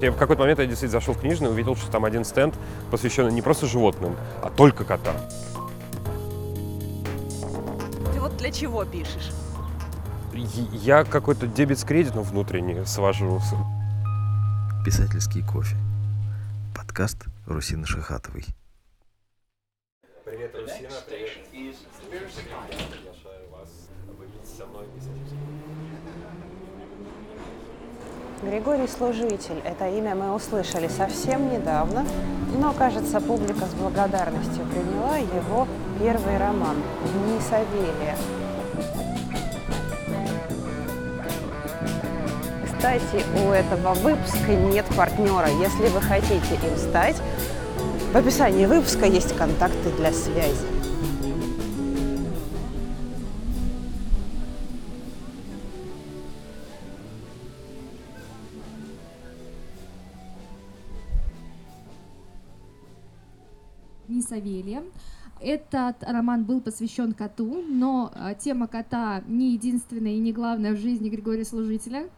[0.00, 2.54] Я в какой-то момент я действительно зашел в книжный, увидел, что там один стенд
[2.90, 5.16] посвященный не просто животным, а только котам.
[8.12, 9.32] Ты вот для чего пишешь?
[10.34, 13.40] Я какой-то дебет с кредитом внутренний свожу.
[14.84, 15.76] Писательский кофе.
[16.76, 18.44] Подкаст Русины Шихатовой.
[20.26, 21.76] Привет, Русина, привет.
[22.10, 24.84] Приглашаю вас выпить со мной
[28.42, 29.62] Григорий Служитель.
[29.64, 32.04] Это имя мы услышали совсем недавно,
[32.58, 35.66] но, кажется, публика с благодарностью приняла его
[35.98, 38.14] первый роман «Дни Савелия».
[42.66, 45.48] Кстати, у этого выпуска нет партнера.
[45.48, 47.16] Если вы хотите им стать,
[48.12, 50.75] в описании выпуска есть контакты для связи.
[64.08, 64.82] Не Савелия.
[65.40, 70.78] Этот роман был посвящен коту, но а, тема кота не единственная и не главная в
[70.78, 72.08] жизни Григория Служителя.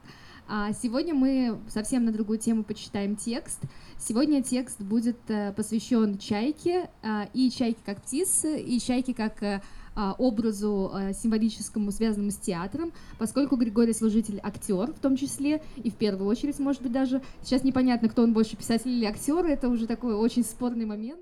[0.51, 3.61] А сегодня мы совсем на другую тему почитаем текст.
[3.99, 9.61] Сегодня текст будет э, посвящен чайке, а, и чайке как птице, и чайке как э,
[9.95, 15.91] а, образу э, символическому, связанному с театром, поскольку Григорий Служитель актер в том числе, и
[15.91, 19.69] в первую очередь, может быть, даже сейчас непонятно, кто он больше, писатель или актер, это
[19.69, 21.21] уже такой очень спорный момент.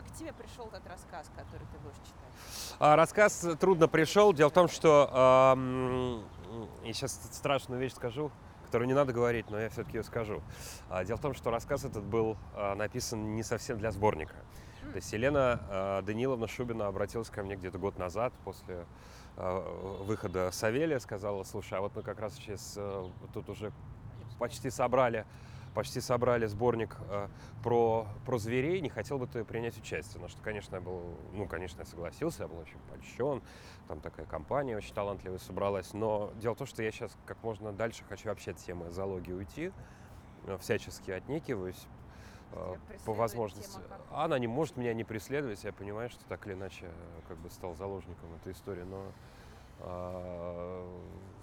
[0.00, 2.76] Как к тебе пришел этот рассказ, который ты будешь читать?
[2.78, 4.32] А, рассказ трудно пришел.
[4.32, 6.24] Дело в том, что ам,
[6.84, 8.30] я сейчас страшную вещь скажу,
[8.64, 10.42] которую не надо говорить, но я все-таки ее скажу.
[10.88, 14.36] А, дело в том, что рассказ этот был а, написан не совсем для сборника.
[14.90, 18.86] То есть Елена а, Даниловна Шубина обратилась ко мне где-то год назад после
[19.36, 19.60] а,
[20.04, 23.70] выхода Савелия, сказала, слушай, а вот мы как раз сейчас а, тут уже
[24.38, 25.26] почти собрали
[25.74, 27.28] почти собрали сборник э,
[27.62, 30.20] про, про зверей, не хотел бы ты принять участие.
[30.20, 33.42] На что, конечно, я был, ну, конечно, я согласился, я был очень польщен,
[33.88, 37.72] там такая компания очень талантливая собралась, но дело в том, что я сейчас как можно
[37.72, 39.72] дальше хочу вообще от темы зоологии уйти,
[40.46, 41.86] э, всячески отнекиваюсь,
[42.52, 43.74] э, по возможности.
[43.74, 43.98] тема?
[44.12, 46.90] Она не может меня не преследовать, я понимаю, что так или иначе
[47.28, 49.12] как бы стал заложником этой истории, но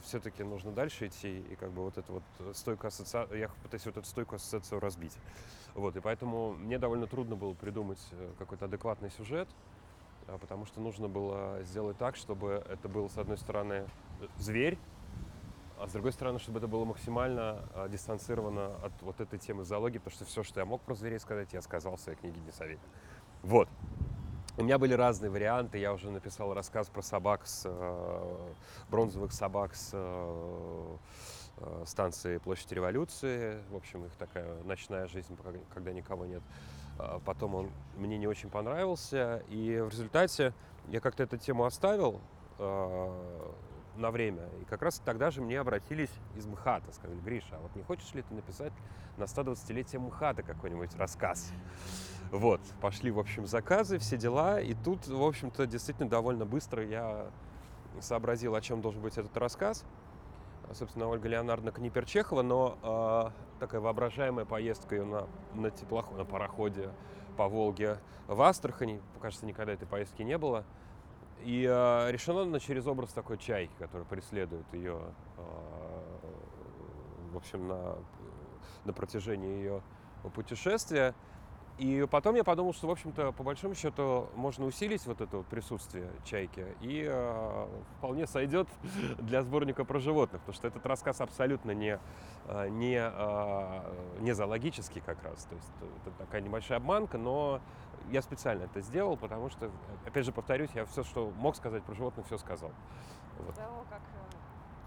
[0.03, 3.97] все-таки нужно дальше идти, и как бы вот эту вот стойкую ассоциацию, я пытаюсь вот
[3.97, 5.17] эту стойкую ассоциацию разбить.
[5.75, 9.47] Вот, и поэтому мне довольно трудно было придумать э, какой-то адекватный сюжет,
[10.27, 13.85] а, потому что нужно было сделать так, чтобы это был, с одной стороны,
[14.37, 14.77] зверь,
[15.79, 19.99] а с другой стороны, чтобы это было максимально а, дистанцировано от вот этой темы зоологии,
[19.99, 22.79] потому что все, что я мог про зверей сказать, я сказал в своей книге «Несовет».
[23.43, 23.69] Вот.
[24.59, 25.77] У меня были разные варианты.
[25.77, 28.53] Я уже написал рассказ про собак с э,
[28.89, 30.97] бронзовых собак с э,
[31.57, 33.61] э, станции Площади Революции.
[33.69, 35.37] В общем, их такая ночная жизнь,
[35.71, 36.41] когда никого нет.
[36.97, 40.55] А Потом он мне не очень понравился, и в результате
[40.87, 42.19] я как-то эту тему оставил
[42.57, 43.51] э,
[43.95, 44.49] на время.
[44.59, 48.11] И как раз тогда же мне обратились из МХАТа, сказали, Гриша, а вот не хочешь
[48.15, 48.73] ли ты написать
[49.17, 51.51] на 120-летие МХАТа какой-нибудь рассказ?
[52.31, 54.59] Вот, пошли, в общем, заказы, все дела.
[54.59, 57.27] И тут, в общем-то, действительно довольно быстро я
[58.01, 59.85] сообразил, о чем должен быть этот рассказ.
[60.69, 66.25] А, Собственно, Ольга Леонардовна Книперчехова, но а, такая воображаемая поездка ее на, на теплоходе, на
[66.25, 66.89] пароходе
[67.37, 69.01] по Волге в Астрахани.
[69.21, 70.65] Кажется, никогда этой поездки не было.
[71.43, 74.99] И а, решено она через образ такой чайки, который преследует ее,
[77.31, 77.95] в общем, на,
[78.85, 79.81] на протяжении ее
[80.33, 81.13] путешествия.
[81.77, 85.45] И потом я подумал, что, в общем-то, по большому счету можно усилить вот это вот
[85.45, 87.67] присутствие чайки, и э,
[87.97, 88.67] вполне сойдет
[89.19, 91.99] для сборника про животных, потому что этот рассказ абсолютно не,
[92.45, 95.43] э, не, э, не зоологический как раз.
[95.45, 95.71] То есть
[96.05, 97.61] это такая небольшая обманка, но
[98.09, 99.69] я специально это сделал, потому что,
[100.05, 102.71] опять же, повторюсь, я все, что мог сказать про животных, все сказал.
[103.37, 103.53] Вот.
[103.53, 104.31] Того, как э,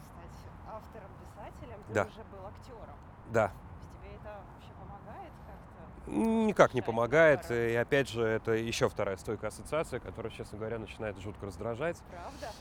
[0.02, 2.02] стать автором-писателем, ты Да.
[2.02, 2.96] уже был актером.
[3.30, 5.99] Да, То есть тебе это вообще помогает как-то?
[6.10, 7.48] Никак не помогает.
[7.50, 11.98] И опять же, это еще вторая стойкая ассоциация, которая, честно говоря, начинает жутко раздражать.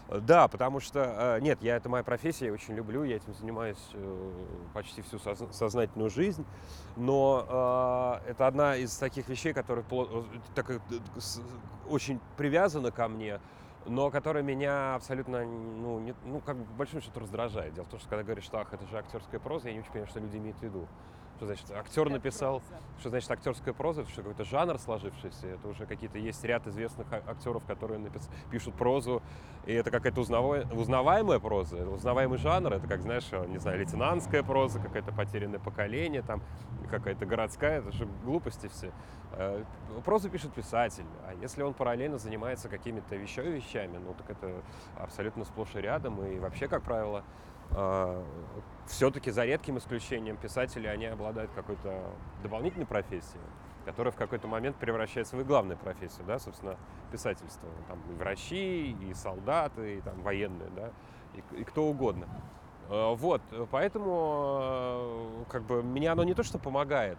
[0.07, 0.25] Правда?
[0.25, 3.89] Да, потому что, э, нет, я это моя профессия, я очень люблю, я этим занимаюсь
[3.93, 4.31] э,
[4.75, 6.45] почти всю соз- сознательную жизнь,
[6.95, 10.23] но э, это одна из таких вещей, которая э,
[10.53, 10.71] так,
[11.89, 13.39] очень привязана ко мне,
[13.87, 17.73] но которая меня абсолютно, ну, не- ну, как бы, по большому счету раздражает.
[17.73, 19.89] Дело в том, что когда говоришь, что ах, это же актерская проза, я не очень
[19.91, 20.87] понимаю, что люди имеют в виду.
[21.39, 22.61] Что значит, актер написал,
[22.99, 27.07] что значит актерская проза, это что какой-то жанр сложившийся, это уже какие-то есть ряд известных
[27.13, 29.23] а- актеров, которые напис- пишут прозу,
[29.65, 34.43] и это какая-то узнавая- узнаваемая проза, узнаваемый жанр, это как, знаешь, э, не знаю, лейтенантская
[34.43, 36.41] проза, какое-то потерянное поколение, там,
[36.91, 38.91] какая-то городская, это же глупости все.
[39.31, 39.63] Э,
[40.03, 44.61] Прозу пишет писатель, а если он параллельно занимается какими-то еще вещами, ну так это
[44.97, 47.23] абсолютно сплошь и рядом, и вообще, как правило,
[48.87, 52.03] все-таки за редким исключением писатели, они обладают какой-то
[52.41, 53.43] дополнительной профессией,
[53.85, 56.77] которая в какой-то момент превращается в их главную профессию, да, собственно,
[57.11, 57.69] писательство.
[57.87, 60.91] Там и врачи, и солдаты, и там военные, да,
[61.35, 62.27] и, и кто угодно.
[62.89, 67.17] Э, Вот, поэтому э, как бы мне оно не то, что помогает.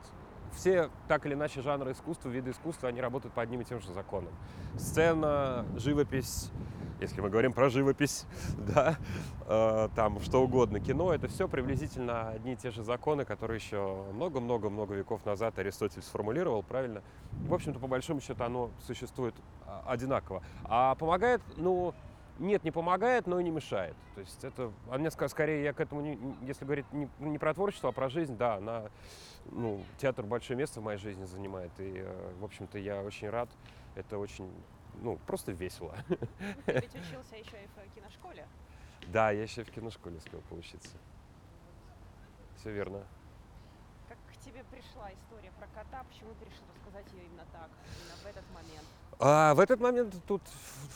[0.53, 3.93] Все так или иначе жанры искусства, виды искусства, они работают по одним и тем же
[3.93, 4.33] законам.
[4.77, 6.51] Сцена, живопись,
[7.01, 8.27] если мы говорим про живопись,
[8.75, 8.97] да,
[9.47, 14.05] э, там что угодно, кино, это все приблизительно одни и те же законы, которые еще
[14.13, 17.03] много-много-много веков назад Аристотель сформулировал, правильно?
[17.49, 19.35] В общем-то, по большому счету, оно существует
[19.67, 20.43] а, одинаково.
[20.65, 21.95] А помогает, ну,
[22.41, 23.95] нет, не помогает, но и не мешает.
[24.15, 27.55] То есть это, а мне скорее, я к этому, не- если говорить не, не про
[27.55, 28.85] творчество, а про жизнь, да, она,
[29.53, 33.49] ну, театр большое место в моей жизни занимает, и, э, в общем-то, я очень рад,
[33.95, 34.51] это очень,
[35.01, 35.95] ну, просто весело.
[36.09, 36.17] Ну,
[36.67, 38.47] Ты ведь учился еще и в киношколе.
[39.09, 40.97] Да, я еще в киношколе успел поучиться.
[42.57, 43.03] Все верно.
[44.09, 46.05] Как к тебе пришла история про кота?
[46.05, 48.87] Почему ты решил рассказать ее именно так, именно в этот момент?
[49.23, 50.43] А в этот момент тут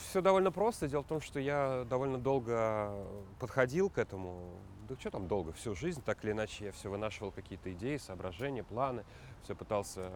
[0.09, 0.89] все довольно просто.
[0.89, 2.91] Дело в том, что я довольно долго
[3.39, 4.59] подходил к этому.
[4.89, 8.63] Да что там долго, всю жизнь, так или иначе, я все вынашивал какие-то идеи, соображения,
[8.63, 9.05] планы,
[9.43, 10.11] все пытался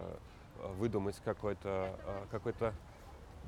[0.58, 2.74] э, выдумать какой-то, э, какой-то,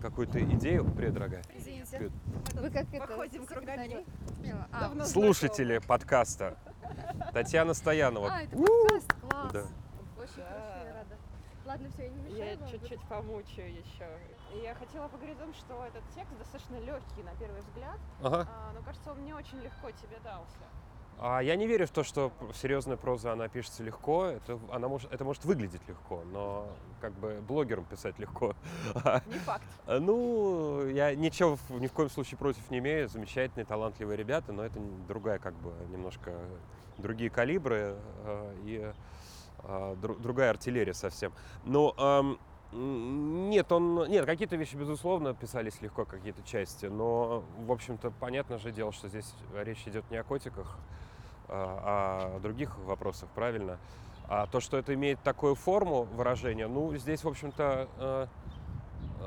[0.00, 0.84] какую-то идею.
[0.96, 1.42] Привет, дорогая.
[1.54, 1.96] Извините.
[1.98, 2.12] Привет.
[2.54, 4.06] вы как это, Походим кругами.
[4.72, 6.56] А, Слушатели подкаста.
[7.32, 8.30] Татьяна Стоянова.
[8.32, 9.52] а, это подкаст, класс.
[9.52, 9.60] Да.
[10.20, 10.44] Очень Да.
[10.48, 11.16] хорошо, я рада.
[11.66, 14.06] Ладно, все, я не мешаю Я чуть-чуть помучаю еще.
[14.62, 18.48] Я хотела поговорить о том, что этот текст достаточно легкий на первый взгляд, Ага.
[18.50, 20.58] а, но кажется, он не очень легко тебе дался.
[21.22, 24.24] А я не верю в то, что серьезная проза, она пишется легко.
[24.24, 26.66] Это, она может, это может выглядеть легко, но
[27.02, 28.56] как бы блогерам писать легко.
[28.94, 29.62] А, Не факт.
[29.86, 33.06] Ну, я ничего ни в коем случае против не имею.
[33.08, 36.32] Замечательные, талантливые ребята, но это другая, как бы, немножко
[36.96, 38.92] другие калибры э, и
[39.62, 41.34] дру- другая артиллерия совсем.
[41.64, 42.38] Но
[42.72, 48.70] нет, он, нет, какие-то вещи, безусловно, писались легко, какие-то части, но, в общем-то, понятно же
[48.70, 51.09] дело, что здесь речь идет не о котиках, а
[51.52, 53.78] о других вопросах, правильно?
[54.28, 58.26] А то, что это имеет такую форму выражения, ну, здесь, в общем-то, э,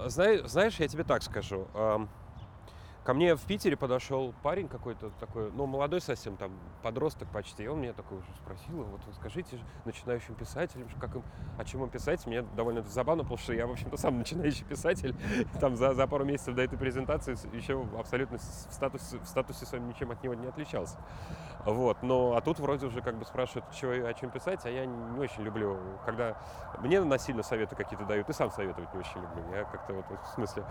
[0.07, 1.67] Зна- Знаешь, я тебе так скажу.
[3.03, 6.51] Ко мне в Питере подошел парень какой-то такой, ну, молодой совсем, там,
[6.81, 7.63] подросток почти.
[7.63, 11.23] И он меня такой уже спросил, вот скажите начинающим писателям, как им,
[11.57, 12.25] о чем им писать.
[12.25, 15.13] Мне довольно это забавно, потому что я, в общем-то, сам начинающий писатель.
[15.59, 19.85] Там за, за пару месяцев до этой презентации еще абсолютно в статусе, в статусе своем
[19.89, 20.97] ничем от него не отличался.
[21.65, 24.85] Вот, но, а тут вроде уже как бы спрашивают, чего, о чем писать, а я
[24.85, 26.37] не очень люблю, когда
[26.79, 29.43] мне насильно советы какие-то дают, и сам советовать не очень люблю.
[29.53, 30.65] Я как-то вот в смысле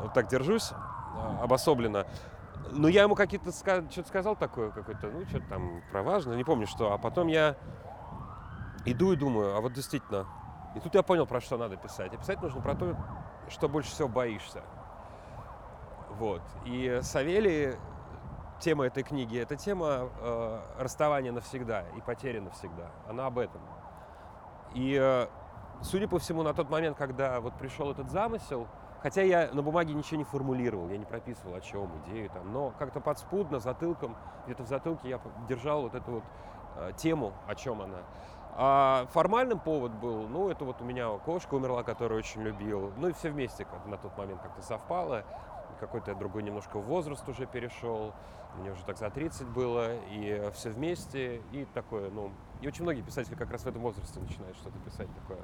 [0.00, 0.72] вот так держусь
[1.14, 2.06] а, обособленно.
[2.70, 6.66] Ну, я ему какие-то что-то сказал такое какое-то, ну, что-то там про важное, не помню
[6.66, 6.92] что.
[6.92, 7.56] А потом я
[8.86, 10.26] иду и думаю, а вот действительно.
[10.74, 12.14] И тут я понял, про что надо писать.
[12.14, 12.96] А писать нужно про то,
[13.48, 14.62] что больше всего боишься.
[16.18, 16.42] Вот.
[16.64, 17.76] И Савелий,
[18.58, 22.90] тема этой книги, это тема э, расставания навсегда и потери навсегда.
[23.06, 23.60] Она об этом.
[24.72, 25.26] И, э,
[25.82, 28.66] судя по всему, на тот момент, когда вот пришел этот замысел,
[29.02, 32.72] хотя я на бумаге ничего не формулировал, я не прописывал, о чем идею там, но
[32.78, 34.16] как-то подспудно, затылком,
[34.46, 36.24] где-то в затылке я держал вот эту вот
[36.76, 37.98] э, тему, о чем она.
[38.54, 42.92] А формальным повод был, ну, это вот у меня кошка умерла, которую очень любил.
[42.98, 45.24] Ну и все вместе как, на тот момент как-то совпало.
[45.80, 48.12] Какой-то я другой немножко возраст уже перешел.
[48.58, 49.96] Мне уже так за 30 было.
[50.10, 51.40] И все вместе.
[51.52, 52.30] И такое, ну...
[52.60, 55.40] И очень многие писатели как раз в этом возрасте начинают что-то писать такое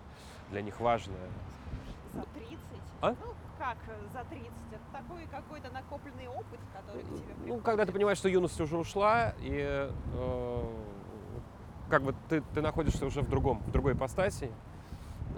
[0.51, 1.29] для них важное.
[2.13, 2.59] За 30?
[3.01, 3.11] А?
[3.11, 4.47] Ну, как э, за 30?
[4.73, 7.65] Это такой какой-то накопленный опыт, который к тебе Ну, приходит.
[7.65, 10.63] когда ты понимаешь, что юность уже ушла, и э,
[11.91, 14.51] как бы ты, ты находишься уже в другом, в другой ипостаси,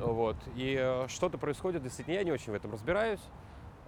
[0.01, 3.21] вот, и э, что-то происходит, действительно, я не очень в этом разбираюсь,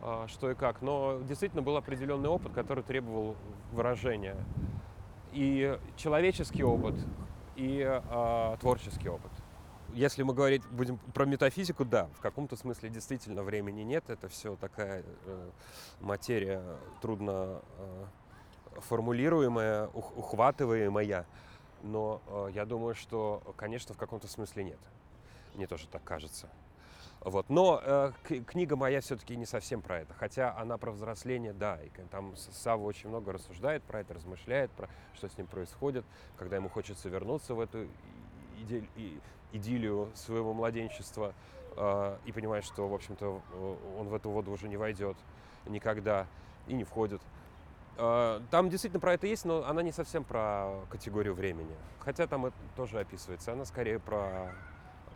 [0.01, 3.37] э, что и как, но действительно был определенный опыт, который требовал
[3.73, 4.37] выражения.
[5.33, 6.95] И человеческий опыт,
[7.57, 9.32] и э, творческий опыт.
[9.95, 14.57] Если мы говорить будем про метафизику, да, в каком-то смысле действительно времени нет, это все
[14.57, 15.51] такая э,
[16.01, 16.63] материя
[17.03, 18.05] трудно э,
[18.81, 21.27] формулируемая, ух- ухватываемая.
[21.83, 24.79] но э, я думаю, что, конечно, в каком-то смысле нет.
[25.55, 26.49] Мне тоже так кажется.
[27.21, 27.51] Вот.
[27.51, 28.13] Но э,
[28.47, 30.15] книга моя все-таки не совсем про это.
[30.15, 31.79] Хотя она про взросление, да.
[31.83, 36.05] И там Сава очень много рассуждает про это, размышляет, про что с ним происходит,
[36.39, 37.89] когда ему хочется вернуться в эту и-
[38.63, 39.21] идель- и-
[39.53, 41.35] идиллию своего младенчества
[41.77, 45.17] э, и понимает, что, в общем-то, э, он в эту воду уже не войдет
[45.67, 46.27] никогда
[46.67, 47.21] и не входит.
[47.97, 51.75] Э, Там действительно про это есть, но она не совсем про категорию времени.
[52.01, 53.53] Хотя там это тоже описывается.
[53.53, 54.53] Она скорее про,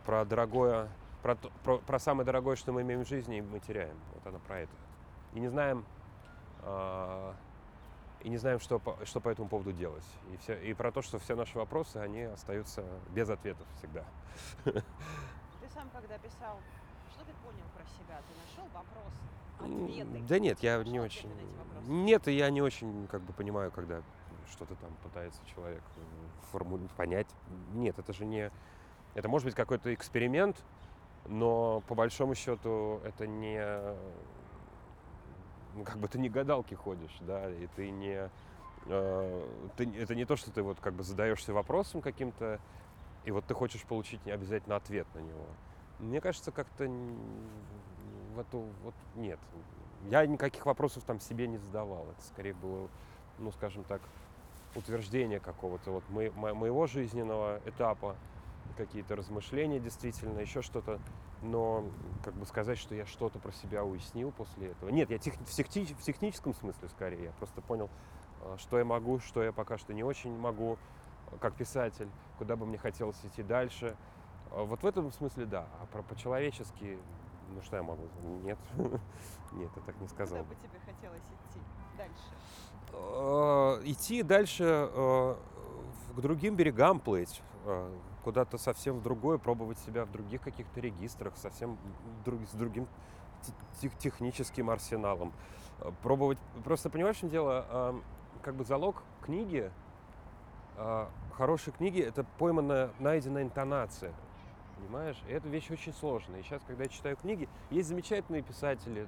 [0.05, 0.89] про дорогое,
[1.21, 3.95] про, про, про самое дорогое, что мы имеем в жизни, и мы теряем.
[4.13, 4.71] Вот она про это.
[5.33, 5.85] И не знаем,
[6.63, 7.35] а,
[8.27, 10.03] и не знаем, что по, что по этому поводу делать.
[10.33, 14.03] И, все, и про то, что все наши вопросы, они остаются без ответов всегда.
[14.65, 14.83] Ты
[15.73, 16.59] сам, когда писал,
[17.13, 18.19] что ты понял про себя?
[18.27, 19.13] Ты нашел вопрос,
[19.61, 20.27] ответы?
[20.27, 21.31] Да нет, я Нашел не очень.
[21.87, 24.01] Нет, я не очень как бы понимаю, когда
[24.51, 25.83] что-то там пытается человек
[26.51, 27.27] формулировать, понять.
[27.75, 28.51] Нет, это же не.
[29.15, 30.61] Это может быть какой-то эксперимент,
[31.27, 33.57] но по большому счету это не.
[35.85, 38.29] Как бы ты не гадалки ходишь, да, и ты не.
[38.85, 42.59] э, ты, это не то, что ты вот как бы задаешься вопросом каким-то,
[43.25, 45.45] и вот ты хочешь получить не обязательно ответ на него.
[45.99, 49.39] Мне кажется, как-то в эту вот нет.
[50.09, 52.05] Я никаких вопросов там себе не задавал.
[52.11, 52.87] Это скорее было,
[53.39, 54.01] ну, скажем так,
[54.75, 58.15] утверждение какого-то вот мо- моего жизненного этапа,
[58.77, 60.99] какие-то размышления действительно, еще что-то.
[61.41, 61.85] Но
[62.23, 64.89] как бы сказать, что я что-то про себя уяснил после этого.
[64.89, 67.25] Нет, я тех- в, техни- в техническом смысле скорее.
[67.25, 67.89] Я просто понял,
[68.41, 70.77] э, что я могу, что я пока что не очень могу,
[71.39, 73.95] как писатель, куда бы мне хотелось идти дальше.
[74.51, 75.67] А Вот в этом смысле да.
[75.81, 76.97] А про по-человечески,
[77.53, 78.07] ну что я могу?
[78.43, 78.57] Нет.
[79.53, 80.39] Нет, я так не сказал.
[80.39, 81.59] Куда бы тебе хотелось идти
[81.97, 82.33] дальше?
[82.93, 84.89] Э, идти дальше
[86.15, 87.41] к другим берегам плыть,
[88.27, 91.77] куда-то совсем в другое, пробовать себя в других каких-то регистрах, совсем
[92.25, 92.85] друг- с другим
[93.41, 95.31] те- тех- техническим арсеналом.
[95.79, 98.01] Э, Пробовать, просто понимаешь, в чем дело, Э,
[98.41, 99.71] как бы залог книги,
[100.75, 101.05] э,
[101.37, 104.13] хорошей книги, это пойманная, найденная интонация.
[104.75, 105.23] Понимаешь?
[105.29, 106.41] И эта вещь очень сложная.
[106.41, 109.07] И сейчас, когда я читаю книги, есть замечательные писатели,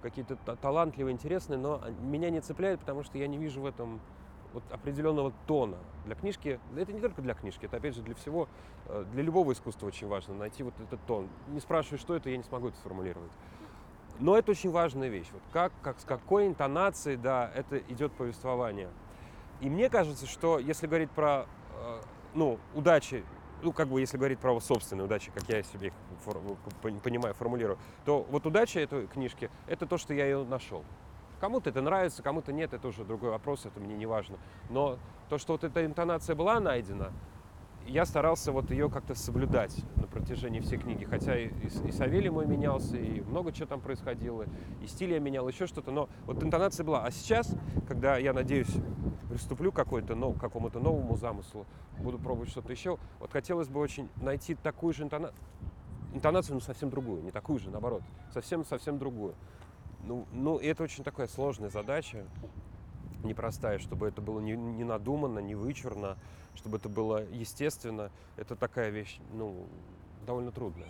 [0.00, 3.66] какие-то та- талантливые, интересные, но они- меня не цепляют, потому что я не вижу в
[3.66, 4.00] этом
[4.52, 5.78] вот определенного тона.
[6.04, 8.48] Для книжки, это не только для книжки, это опять же для всего,
[8.86, 11.28] э, для любого искусства очень важно найти вот этот тон.
[11.48, 13.32] Не спрашивай, что это, я не смогу это сформулировать.
[14.18, 15.28] Но это очень важная вещь.
[15.32, 18.90] Вот как, как, с какой интонацией, да, это идет повествование.
[19.60, 22.00] И мне кажется, что если говорить про, э,
[22.34, 23.24] ну, удачи,
[23.62, 26.40] ну, как бы если говорить про собственные удачи, как я себе их фор-
[26.82, 30.84] пон- понимаю, формулирую, то вот удача этой книжки– это то, что я ее нашел.
[31.40, 34.36] Кому-то это нравится, кому-то нет, это уже другой вопрос, это мне не важно.
[34.68, 34.98] Но
[35.30, 37.12] то, что вот эта интонация была найдена,
[37.86, 41.04] я старался вот ее как-то соблюдать на протяжении всей книги.
[41.04, 44.44] Хотя и, и и Савелий мой менялся, и много чего там происходило,
[44.82, 45.90] и стиль я менял, еще что-то.
[45.90, 47.04] Но вот интонация была.
[47.04, 47.52] А сейчас,
[47.88, 48.72] когда я надеюсь,
[49.30, 51.66] приступлю к какой-то, к какому-то новому замыслу,
[51.98, 55.38] буду пробовать что-то еще, вот хотелось бы очень найти такую же интонацию,
[56.12, 59.34] интонацию, но совсем другую, не такую же, наоборот, совсем-совсем другую.
[60.04, 62.24] Ну, ну, это очень такая сложная задача,
[63.22, 66.16] непростая, чтобы это было не, не надуманно, не вычурно,
[66.54, 68.10] чтобы это было естественно.
[68.36, 69.66] Это такая вещь, ну,
[70.26, 70.88] довольно трудная.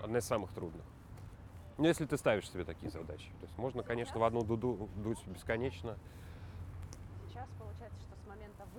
[0.00, 0.84] Одна из самых трудных.
[1.78, 3.28] Ну, если ты ставишь себе такие задачи.
[3.40, 5.96] То есть можно, конечно, в одну дуду дуть бесконечно.
[7.28, 7.98] Сейчас получается,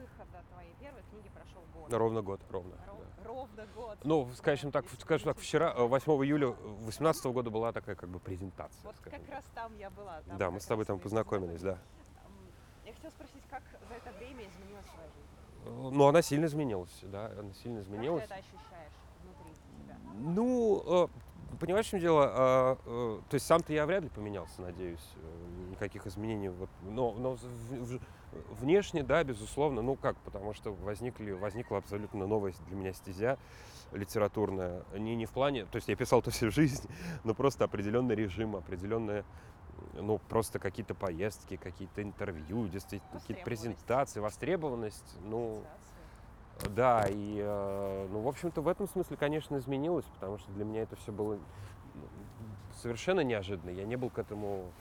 [0.02, 1.92] выхода твоей первой книги прошел год.
[1.94, 2.76] Ровно год, ровно.
[2.88, 3.24] Ров- да.
[3.28, 3.98] Ровно год.
[4.04, 8.20] Ну, скажем так, скажем так, вчера, э, 8 июля 2018 года была такая как бы
[8.20, 8.80] презентация.
[8.84, 9.30] Вот как так.
[9.30, 10.22] раз там я была.
[10.22, 11.78] там Да, мы как с тобой там познакомились, да.
[12.86, 15.66] Я хотела спросить, как за это время изменилась твоя жизнь?
[15.66, 18.22] Э, Ну, она сильно изменилась, да, она сильно Как изменилась.
[18.28, 19.98] ты это ощущаешь внутри себя?
[20.14, 21.08] Ну, э,
[21.60, 22.32] понимаешь, в чем дело?
[22.34, 25.06] А, э, то есть сам-то я вряд ли поменялся, надеюсь.
[25.18, 26.50] Э, Никаких изменений.
[26.84, 28.00] Но но в- в-
[28.60, 29.82] внешне, да, безусловно.
[29.82, 33.38] Ну как, потому что возникли, возникла абсолютно новая для меня стезя
[33.92, 34.84] литературная.
[34.98, 36.90] Не, не в плане, то есть я писал-то всю жизнь,
[37.24, 39.24] но просто определенный режим, определенные
[39.94, 45.64] ну, просто какие-то поездки, какие-то интервью, действительно, какие-то презентации, востребованность, ну,
[46.76, 50.82] да, и, э, ну, в общем-то, в этом смысле, конечно, изменилось, потому что для меня
[50.82, 51.38] это все было
[52.82, 53.70] совершенно неожиданно.
[53.70, 54.72] Я не был к этому,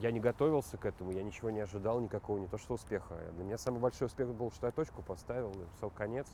[0.00, 3.16] я не готовился к этому, я ничего не ожидал, никакого, не то что успеха.
[3.34, 6.26] Для меня самый большой успех был, что я точку поставил, написал конец.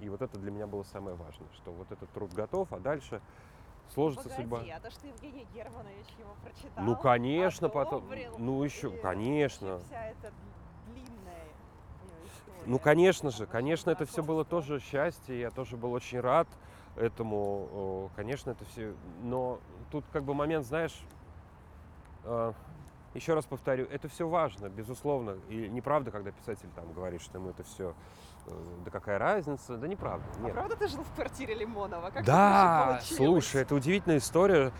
[0.00, 3.20] И вот это для меня было самое важное, что вот этот труд готов, а дальше
[3.92, 4.64] сложится Погоди, судьба.
[4.76, 6.84] а то, что Евгений Германович его прочитал.
[6.84, 8.04] Ну, конечно, потом,
[8.38, 9.78] ну, еще, конечно.
[9.80, 10.32] Вся эта
[10.86, 11.44] длинная
[12.24, 12.62] история.
[12.66, 16.48] Ну, конечно же, конечно, это все было тоже счастье, я тоже был очень рад
[16.96, 20.98] этому, о, конечно, это все, но тут как бы момент, знаешь,
[22.24, 22.52] э,
[23.14, 27.50] еще раз повторю, это все важно, безусловно, и неправда, когда писатель там говорит, что ему
[27.50, 27.94] это все,
[28.84, 30.52] да какая разница, да неправда, А нет.
[30.52, 32.10] правда ты жил в квартире Лимонова?
[32.10, 34.72] Как Да, это слушай, это удивительная история.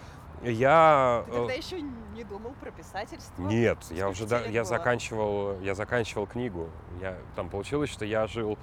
[0.43, 3.43] Я Ты э, тогда еще не думал про писательство?
[3.43, 6.71] Нет, я уже да, я заканчивал, я заканчивал книгу.
[7.01, 8.57] Я там получилось, что я жил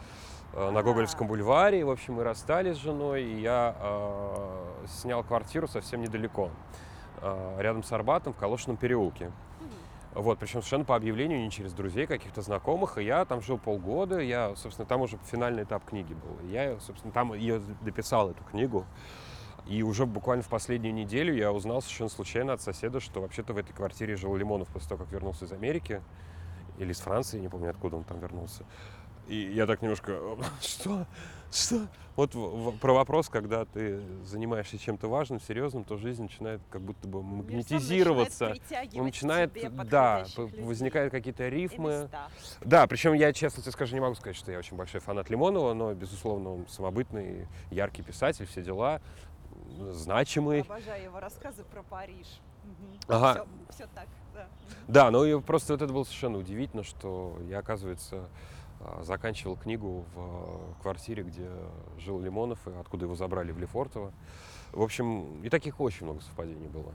[0.53, 0.83] э, на А.
[0.83, 1.85] Гоголевском бульваре.
[1.85, 6.49] В общем, мы расстались с женой, и я э, снял квартиру совсем недалеко,
[7.21, 9.31] э, рядом с Арбатом в Калошном переулке.
[10.17, 12.97] Вот, причем совершенно по объявлению, не через друзей, каких-то знакомых.
[12.97, 14.19] И я там жил полгода.
[14.19, 16.49] Я, собственно, там уже финальный этап книги был.
[16.49, 18.85] Я, собственно, там ее дописал, эту книгу.
[19.67, 23.57] И уже буквально в последнюю неделю я узнал совершенно случайно от соседа, что вообще-то в
[23.57, 26.01] этой квартире жил Лимонов после того, как вернулся из Америки.
[26.79, 28.65] Или из Франции, не помню, откуда он там вернулся.
[29.27, 30.19] И я так немножко,
[30.61, 31.05] что?
[31.51, 31.87] Что?
[32.15, 36.81] Вот в- в- про вопрос, когда ты занимаешься чем-то важным, серьезным, то жизнь начинает как
[36.81, 38.49] будто бы магнетизироваться.
[38.49, 42.09] начинает Он начинает, к себе да, людей возникают какие-то рифмы.
[42.61, 45.73] Да, причем я, честно тебе скажу, не могу сказать, что я очень большой фанат Лимонова,
[45.73, 48.99] но, безусловно, он самобытный, яркий писатель, все дела,
[49.91, 50.61] значимый.
[50.61, 52.27] Обожаю его рассказы про Париж.
[53.07, 53.45] Ага.
[53.69, 54.47] Все, так, да.
[54.87, 58.27] Да, ну и просто вот это было совершенно удивительно, что я, оказывается,
[59.01, 61.49] заканчивал книгу в а, квартире, где
[61.97, 64.11] жил Лимонов, и откуда его забрали в Лефортово.
[64.71, 66.93] В общем, и таких очень много совпадений было.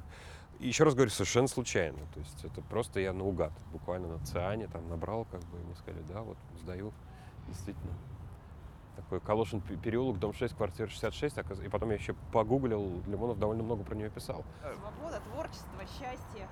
[0.59, 1.99] И еще раз говорю, совершенно случайно.
[2.15, 5.75] То есть это просто я наугад, буквально на Циане там набрал, как бы, и мне
[5.75, 6.93] сказали, да, вот сдаю,
[7.49, 7.93] действительно.
[8.97, 11.39] Такой Калошин пе- переулок, дом 6, квартира 66.
[11.39, 14.45] оказ- И потом я еще погуглил, Лимонов довольно много про нее писал.
[14.61, 16.47] Свобода, творчество, счастье.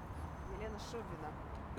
[0.59, 1.31] Елена Шубина.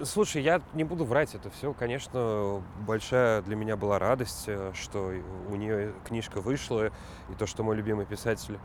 [0.03, 5.13] Слушай, я не буду врать, это все, конечно, большая для меня была радость, э, что
[5.50, 8.57] у нее книжка вышла, и то, что мой любимый писатель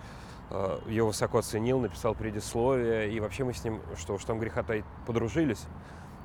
[0.51, 4.63] э, ее высоко оценил, написал предисловие, и вообще мы с ним, что уж там греха
[4.63, 5.65] таить, подружились.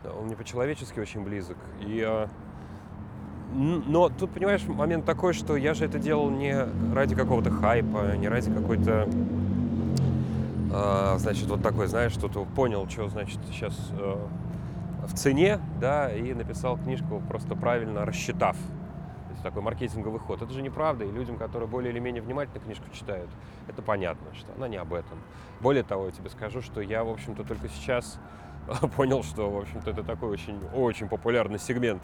[0.06, 1.58] Он мне по-человечески очень близок.
[1.82, 2.28] И, э,
[3.54, 6.56] но тут, понимаешь, момент такой, что я же это делал не
[6.94, 9.10] ради какого-то хайпа, не ради какой-то
[11.18, 14.16] значит, вот такой, знаешь, что-то понял, что, значит, сейчас э,
[15.06, 18.56] в цене, да, и написал книжку, просто правильно рассчитав.
[18.56, 20.42] То есть такой маркетинговый ход.
[20.42, 23.30] Это же неправда, и людям, которые более или менее внимательно книжку читают,
[23.68, 25.18] это понятно, что она не об этом.
[25.60, 28.20] Более того, я тебе скажу, что я, в общем-то, только сейчас
[28.96, 32.04] понял, что, в общем-то, это такой очень, очень популярный сегмент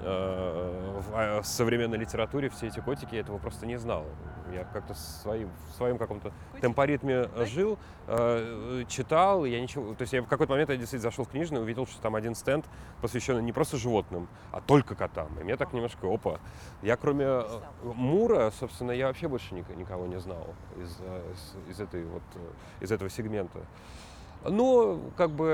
[0.00, 2.48] в а, современной литературе.
[2.48, 4.06] Все эти котики, я этого просто не знал.
[4.52, 9.94] Я как-то своим, в своем каком-то темпоритме э, жил, э, читал, я ничего...
[9.94, 12.34] То есть я в какой-то момент я действительно зашел в книжную, увидел, что там один
[12.34, 12.66] стенд,
[13.00, 15.38] посвященный не просто животным, а только котам.
[15.38, 16.40] И мне так немножко, опа.
[16.82, 21.76] Я кроме э, Мура, собственно, я вообще больше ник- никого не знал из, э, из,
[21.76, 23.60] из этой вот, э, из этого сегмента.
[24.44, 25.46] Ну, как бы,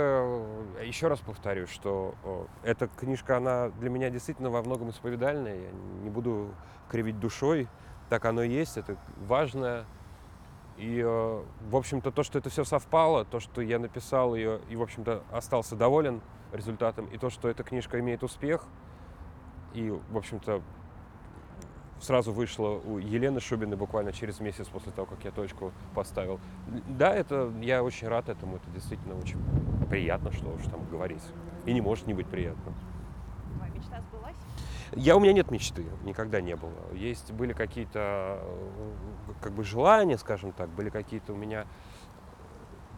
[0.78, 5.56] э, еще раз повторю, что э, эта книжка, она для меня действительно во многом исповедальная.
[5.56, 5.70] Я
[6.04, 6.54] не буду
[6.88, 7.66] кривить душой,
[8.08, 8.96] так оно и есть, это
[9.26, 9.86] важно.
[10.76, 14.76] И, э, в общем-то, то, что это все совпало, то, что я написал ее и,
[14.76, 16.20] в общем-то, остался доволен
[16.52, 18.62] результатом, и то, что эта книжка имеет успех,
[19.74, 20.62] и, в общем-то,
[22.00, 26.40] сразу вышла у Елены Шубиной буквально через месяц после того, как я точку поставил.
[26.88, 29.38] Да, это я очень рад этому, это действительно очень
[29.88, 31.22] приятно, что уж там говорить.
[31.64, 32.72] И не может не быть приятно.
[33.56, 34.36] Твоя мечта сбылась?
[34.92, 36.72] Я, у меня нет мечты, никогда не было.
[36.92, 38.92] Есть, были какие-то э,
[39.40, 41.66] как бы желания, скажем так, были какие-то у меня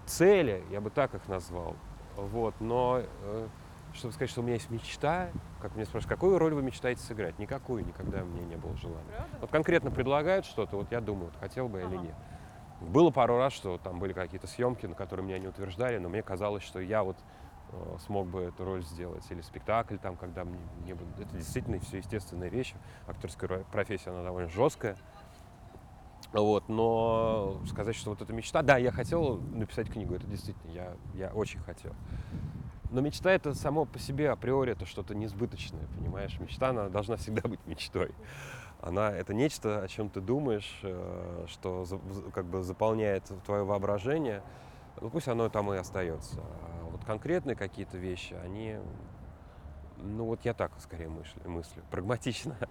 [0.07, 1.77] цели, я бы так их назвал.
[2.17, 3.49] Вот, но э,
[3.95, 7.38] чтобы сказать, что у меня есть мечта, как меня спрашивают, какую роль вы мечтаете сыграть?
[7.38, 9.05] Никакую, никогда у меня не было желания.
[9.16, 9.37] Правда?
[9.40, 12.05] Вот конкретно предлагают что-то, вот я думаю, вот хотел бы я или Ага.
[12.07, 12.14] нет.
[12.81, 16.23] Было пару раз, что там были какие-то съемки, на которые меня не утверждали, но мне
[16.23, 17.16] казалось, что я вот
[17.73, 19.25] э, смог бы эту роль сделать.
[19.31, 21.09] Или спектакль там, когда мне не было.
[21.18, 22.77] Это действительно все естественные вещи.
[23.09, 24.97] Актерская ро- профессия, она довольно жесткая.
[26.33, 30.92] Вот, но сказать, что вот эта мечта, да, я хотел написать книгу, это действительно, я,
[31.14, 31.94] я очень хотел.
[32.90, 36.38] Но мечта это само по себе априори это что-то несбыточное, понимаешь?
[36.40, 38.12] Мечта, она должна всегда быть мечтой.
[38.81, 41.85] Она это нечто, о чем ты думаешь, э, что
[42.33, 44.42] как бы заполняет твое воображение.
[45.01, 46.40] Ну пусть оно там и остается.
[46.40, 48.79] А вот конкретные какие-то вещи, они
[50.01, 51.83] Ну вот я так скорее мыслю, мыслю.
[51.91, 52.57] прагматично.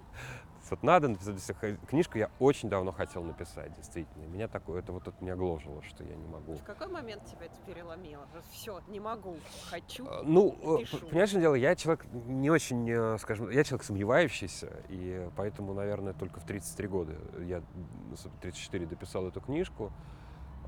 [0.69, 4.23] Вот надо написать х- книжку, я очень давно хотел написать, действительно.
[4.25, 6.55] И Меня такое, это вот это меня гложило, что я не могу.
[6.55, 8.27] В какой момент тебя это переломило?
[8.51, 9.37] Все, не могу,
[9.69, 10.05] хочу.
[10.05, 10.97] А, Ну, э, пишу.
[11.07, 16.41] понимаешь, дело, я человек не очень, э, скажем, я человек сомневающийся, и поэтому, наверное, только
[16.41, 19.93] в 33 года, я м, с- 34 дописал эту книжку.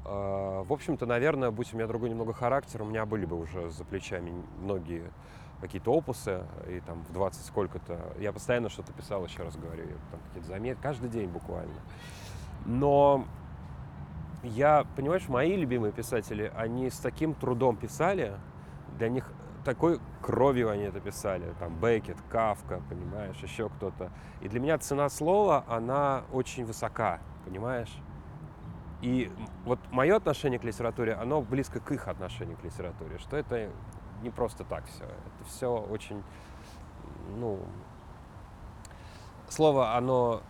[0.05, 3.69] А, В общем-то, наверное, будь у меня другой немного характер, у меня были бы уже
[3.69, 5.11] за плечами многие
[5.61, 9.95] какие-то опусы, и там в 20 сколько-то, я постоянно что-то писал, еще раз говорю, я
[10.11, 11.79] там какие-то заметки, каждый день буквально.
[12.65, 13.25] Но
[14.43, 18.37] я, понимаешь, мои любимые писатели, они с таким трудом писали,
[18.97, 19.31] для них
[19.65, 24.11] такой кровью они это писали, там Бекет, Кавка, понимаешь, еще кто-то.
[24.41, 27.93] И для меня цена слова, она очень высока, понимаешь?
[29.01, 29.31] И
[29.65, 33.69] вот мое отношение к литературе, оно близко к их отношению к литературе, что это
[34.21, 36.23] не просто так все, это все очень,
[37.35, 37.59] ну,
[39.49, 40.41] слово, оно,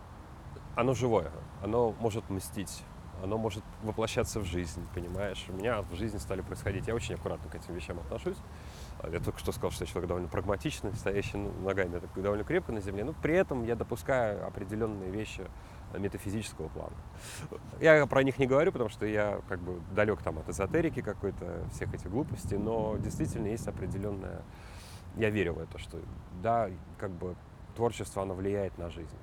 [0.76, 1.30] оно живое,
[1.62, 2.82] оно может мстить,
[3.22, 5.44] оно может воплощаться в жизнь, понимаешь?
[5.48, 8.38] У меня в жизни стали происходить, я очень аккуратно к этим вещам отношусь.
[9.10, 12.72] Я только что сказал, что я человек довольно прагматичный, стоящий ну, ногами так, довольно крепко
[12.72, 15.46] на земле, но при этом я допускаю определенные вещи
[15.98, 16.96] метафизического плана.
[17.80, 21.64] Я про них не говорю, потому что я как бы далек там от эзотерики какой-то,
[21.72, 24.42] всех этих глупостей, но действительно есть определенная...
[25.16, 25.98] Я верю в это, что
[26.42, 27.34] да, как бы
[27.74, 29.16] творчество, оно влияет на жизнь.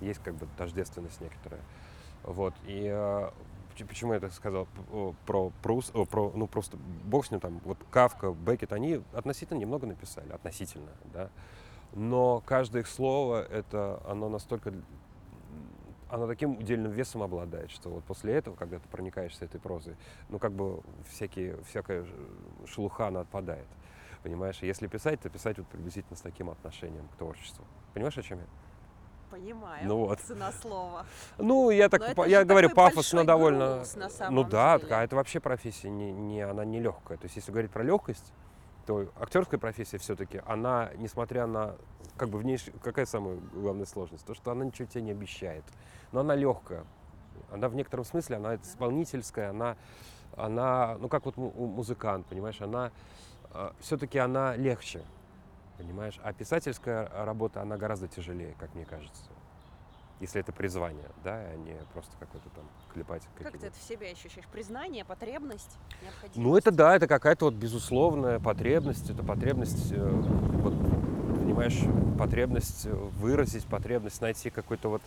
[0.00, 1.60] Есть как бы тождественность некоторая.
[2.24, 2.54] Вот.
[2.64, 3.30] И э,
[3.72, 4.66] поч- почему я так сказал
[5.26, 9.86] про Прус, про, ну просто бог с ним там, вот Кавка, Беккет, они относительно немного
[9.86, 11.30] написали, относительно, да.
[11.94, 14.72] Но каждое их слово, это, оно настолько,
[16.12, 19.96] м, оно таким удельным весом обладает, что вот после этого, когда ты проникаешься этой прозой,
[20.28, 22.06] ну как бы всякие, всякая
[22.66, 23.66] шелуха, она отпадает.
[24.22, 27.64] Понимаешь, если писать, то писать вот приблизительно с таким отношением к творчеству.
[27.92, 28.46] Понимаешь, о чем я?
[29.30, 29.88] Понимаю.
[29.88, 30.20] Ну вот.
[30.20, 31.06] Цена слова.
[31.38, 33.76] Ну, я так, по- я говорю пафосно довольно.
[33.76, 34.88] груз на самом ну да, деле.
[34.88, 37.16] так, а это вообще профессия не, не она не легкая.
[37.16, 38.32] То есть, если говорить про легкость,
[38.86, 41.76] то актерская профессия все-таки, она, несмотря на,
[42.16, 44.24] как бы в ней, какая самая главная сложность?
[44.26, 45.64] То, что она ничего тебе не обещает.
[46.12, 46.84] Но она легкая.
[47.50, 49.76] Она в некотором смысле, она исполнительская, она,
[50.36, 52.90] она, ну как вот музыкант, понимаешь, она,
[53.80, 55.02] все-таки она легче,
[55.78, 56.18] понимаешь?
[56.22, 59.24] А писательская работа, она гораздо тяжелее, как мне кажется.
[60.22, 64.12] Если это призвание, да, а не просто какой-то там клепать Как ты это в себе
[64.12, 64.46] ощущаешь?
[64.52, 66.36] Признание, потребность, необходимость?
[66.36, 70.74] Ну, это да, это какая-то вот безусловная потребность, это потребность, э, вот,
[71.40, 71.76] понимаешь,
[72.16, 75.02] потребность э, выразить, потребность найти какой-то вот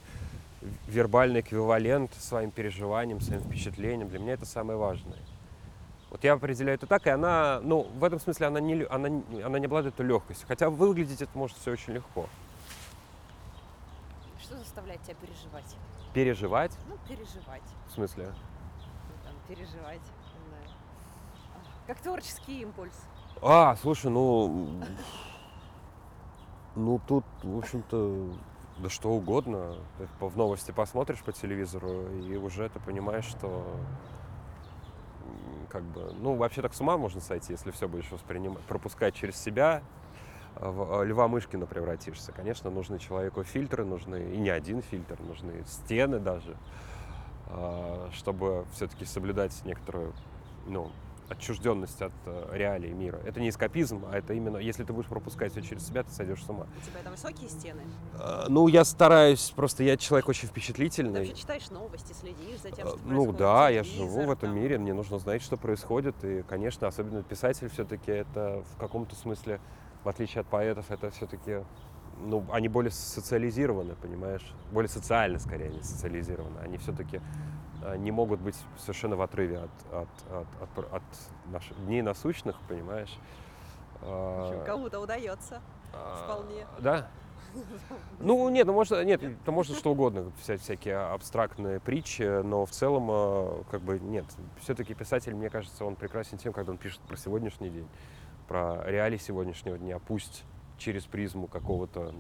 [0.86, 4.10] вербальный эквивалент своим переживаниям, своим впечатлениям.
[4.10, 5.20] Для меня это самое важное.
[6.10, 9.60] Вот я определяю это так, и она, ну, в этом смысле она не, она, она
[9.60, 10.46] не обладает легкостью.
[10.46, 12.28] Хотя выглядеть это может все очень легко.
[14.76, 15.78] Заставляет тебя переживать?
[16.14, 17.62] Переживать, Ну, переживать.
[17.88, 20.02] в смысле, Ну, там, переживать.
[20.02, 20.70] не знаю.
[21.54, 22.94] А, Как творческий импульс.
[23.42, 24.82] А, слушай, ну,
[26.76, 28.34] ну тут, в общем-то,
[28.80, 29.78] да что угодно.
[29.98, 33.66] Ты в новости посмотришь по телевизору, и уже ты понимаешь, что
[35.70, 39.38] как бы, ну, вообще так с ума можно сойти, если все будешь воспринимать, пропускать через
[39.38, 39.84] себя,
[40.60, 42.32] в а, Льва Мышкина превратишься.
[42.32, 46.56] Конечно, нужны человеку фильтры, нужны и не один фильтр, нужны стены даже,
[47.48, 50.14] а, чтобы все-таки соблюдать некоторую,
[50.68, 50.92] ну,
[51.28, 53.20] отчужденность от э, реалий мира.
[53.26, 56.44] Это не эскапизм, а это именно, если ты будешь пропускать все через себя, ты сойдешь
[56.44, 56.68] с ума.
[56.78, 57.82] У тебя это высокие стены?
[58.14, 61.20] А, Ну, я стараюсь, просто я человек очень Ты впечатлительный.
[61.22, 64.56] вообще читаешь новости, следишь за тем, что Ну да, я живу в этом там.
[64.56, 66.24] мире, мне нужно знать, что происходит.
[66.24, 69.60] И, конечно, особенно писатель все-таки это в каком-то смысле,
[70.06, 71.64] в отличие от поэтов, это все-таки,
[72.20, 74.54] ну, они более социализированы, понимаешь?
[74.72, 76.60] Более социально, скорее, не социализированы.
[76.60, 77.20] Они все-таки
[77.98, 80.08] не могут быть совершенно в отрыве от, от,
[80.62, 81.04] от, от, от
[81.52, 83.16] наших дней насущных, понимаешь?
[84.02, 85.62] В А, общем, Кому-то удается.
[85.94, 86.66] а, вполне.
[86.80, 87.08] Да?
[88.20, 92.72] Ну, нет, ну, можно, нет, это можно что угодно, вся, всякие абстрактные притчи, но в
[92.72, 94.26] целом, э, как бы, нет.
[94.60, 97.88] Все-таки писатель, мне кажется, он прекрасен тем, когда он пишет про сегодняшний день,
[98.48, 100.44] про реалии сегодняшнего дня, пусть
[100.78, 102.14] через призму какого-то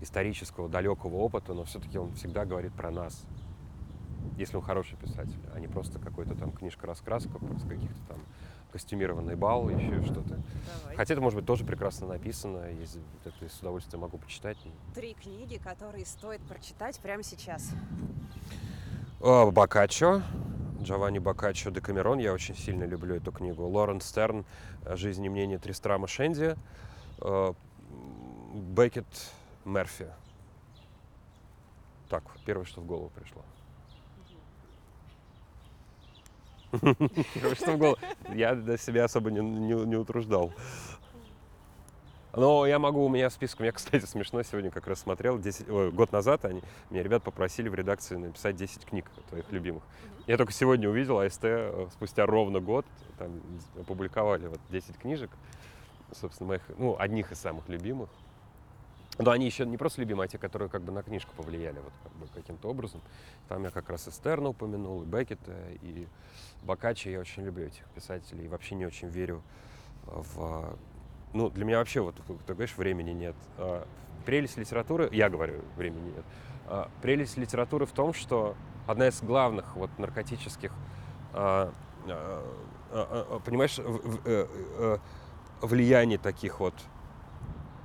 [0.00, 3.24] исторического, далекого опыта, но все-таки он всегда говорит про нас,
[4.36, 8.18] если он хороший писатель, а не просто какой-то там книжка-раскраска, просто каких-то там
[8.72, 10.30] костюмированный бал, еще что-то.
[10.80, 10.96] Давай.
[10.96, 14.58] Хотя это, может быть, тоже прекрасно написано, если это с удовольствием могу почитать.
[14.94, 17.70] Три книги, которые стоит прочитать прямо сейчас.
[19.20, 20.22] А, Боккаччо,
[20.84, 23.64] Джованни Боккаччо Декамерон, я очень сильно люблю эту книгу.
[23.66, 24.44] Лорен Стерн
[24.86, 26.56] «Жизнь и мнение Тристрама Шенди».
[27.20, 27.52] Э,
[28.54, 29.06] Бекет
[29.64, 30.06] Мерфи.
[32.10, 33.42] Так, первое, что в голову пришло.
[37.34, 37.98] Первое, что в голову.
[38.34, 40.52] Я для себя особо не, не- не утруждал.
[42.36, 45.90] Но я могу, у меня списком, я, кстати, смешно сегодня как раз смотрел, 10, ой,
[45.92, 49.82] год назад они, меня ребят попросили в редакции написать 10 книг твоих любимых.
[50.26, 52.86] Я только сегодня увидел, АСТ э, спустя ровно год
[53.18, 53.40] там
[53.78, 55.30] опубликовали вот 10 книжек,
[56.12, 58.08] собственно, моих, ну, одних из самых любимых.
[59.18, 61.92] Но они еще не просто любимые, а те, которые как бы на книжку повлияли вот
[62.02, 63.00] как бы каким-то образом.
[63.48, 66.08] Там я как раз и Стерна упомянул, и Беккета, и
[66.64, 67.10] Бокаччи.
[67.10, 69.42] Я очень люблю этих писателей и вообще не очень верю
[70.06, 70.76] в...
[71.34, 72.14] Ну, для меня вообще, вот
[72.46, 73.34] ты говоришь, времени нет.
[73.58, 73.86] А,
[74.24, 76.24] Прелесть литературы, я говорю, времени нет.
[76.66, 78.54] А, Прелесть литературы в том, что
[78.86, 80.72] одна из главных вот наркотических,
[81.32, 81.72] а,
[83.44, 84.46] понимаешь, в- э,
[84.78, 84.98] э,
[85.60, 86.74] влияний таких вот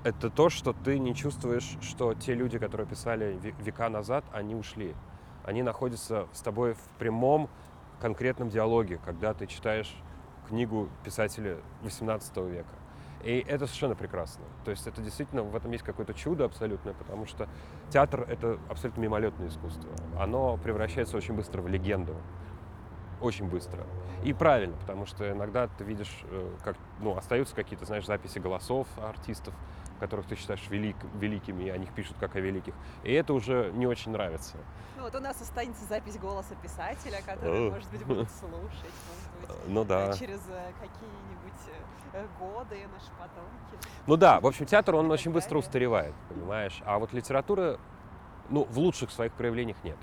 [0.04, 4.56] это то, что ты не чувствуешь, что те люди, которые писали ве- века назад, они
[4.56, 4.96] ушли.
[5.44, 7.50] Они находятся с тобой в прямом
[8.00, 9.94] конкретном диалоге, когда ты читаешь
[10.48, 12.70] книгу писателя 18 века.
[13.24, 14.46] И это совершенно прекрасно.
[14.64, 17.50] То есть это действительно, в этом есть какое-то чудо абсолютное, потому что
[17.90, 19.90] театр— это абсолютно мимолетное искусство.
[20.18, 22.16] Оно превращается очень быстро в легенду.
[23.22, 23.84] Очень быстро.
[24.24, 28.88] И правильно, потому что иногда ты видишь, э, как, ну, остаются какие-то, знаешь, записи голосов
[28.98, 29.54] артистов,
[30.00, 32.74] которых ты считаешь велик, великими, и о них пишут как о великих.
[33.04, 34.58] И это уже не очень нравится.
[34.98, 39.66] Ну вот у нас останется запись голоса писателя, который, может быть, будут слушать, может быть,
[39.68, 40.10] Ну да.
[40.10, 41.74] э, через э, какие-нибудь
[42.14, 43.88] э, годы наши потомки.
[44.08, 46.82] Ну да, в общем, театр, он очень быстро устаревает, понимаешь?
[46.86, 47.80] А вот литература,
[48.50, 49.98] ну, в лучших своих проявлениях нет.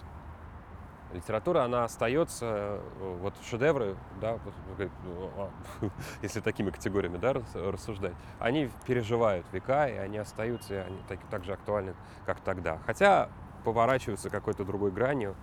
[1.12, 4.38] Литература, она остается, э, вот шедевры, да,
[4.78, 4.88] э,
[5.36, 5.50] а,
[6.22, 11.20] если такими категориями, да, рас- рассуждать, они переживают века, и они остаются, и они так,
[11.30, 12.78] так же актуальны, как тогда.
[12.86, 13.28] Хотя
[13.64, 15.36] поворачиваются какой-то другой гранью,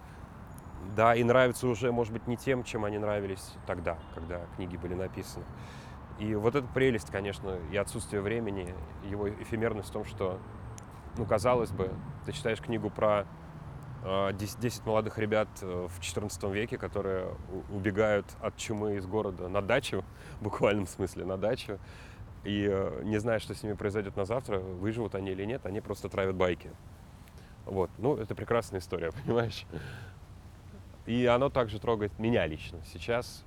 [0.95, 4.93] да, и нравятся уже, может быть, не тем, чем они нравились тогда, когда книги были
[4.93, 5.45] написаны.
[6.19, 8.73] И вот эта прелесть, конечно, и отсутствие времени,
[9.03, 10.39] его эфемерность в том, что,
[11.17, 11.91] ну, казалось бы,
[12.25, 13.25] ты читаешь книгу про
[14.03, 17.35] 10, 10 молодых ребят э, в 14 веке, которые
[17.69, 20.03] убегают от чумы из города на дачу,
[20.39, 21.79] в буквальном смысле на дачу,
[22.43, 25.79] и э, не зная, что с ними произойдет на завтра, выживут они или нет, они
[25.79, 26.71] просто травят байки.
[27.65, 29.65] Вот, ну, это прекрасная история, понимаешь?
[31.05, 33.45] И оно также трогает меня лично сейчас,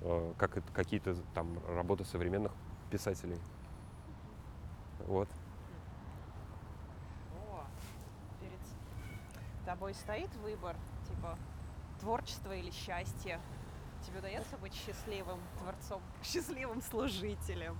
[0.00, 2.52] э, как какие-то там работы современных
[2.90, 3.38] писателей.
[5.06, 5.28] Вот.
[7.34, 7.64] О,
[8.40, 8.60] перед
[9.66, 10.76] тобой стоит выбор,
[11.08, 11.36] типа,
[12.00, 13.38] творчество или счастье.
[14.06, 17.76] Тебе удается быть счастливым творцом, счастливым служителем?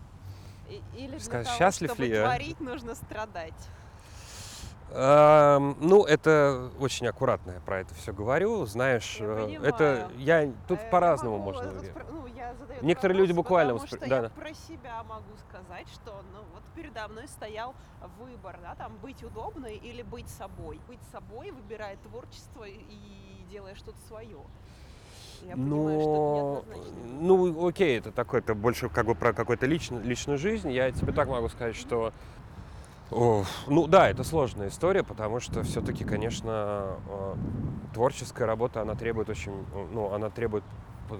[0.69, 2.25] И- или для Сказать, того, счастлив чтобы ли я?
[2.25, 3.55] творить, нужно страдать?
[4.91, 8.65] Эм, ну, это очень аккуратно я про это все говорю.
[8.67, 9.63] Знаешь, Я э, понимаю.
[9.75, 11.73] это я тут Э, я по-разному могу, можно.
[12.11, 14.29] ну, этот Некоторые люди вопрос, буквально потому воспри- что да, я да.
[14.31, 17.75] про себя могу сказать, что ну вот передо мной стоял
[18.19, 20.81] выбор, да, там быть удобной или быть собой.
[20.89, 24.39] Быть собой, выбирая творчество и делая что-то свое.
[25.43, 26.79] Я понимаю, что это
[27.21, 30.71] ну, окей, это такое, это больше как бы про какую-то личную, личную жизнь.
[30.71, 32.13] Я тебе так могу сказать, что,
[33.11, 37.35] о, ну да, это сложная история, потому что все-таки, конечно, э,
[37.95, 39.53] творческая работа, она требует очень,
[39.93, 40.65] ну, она требует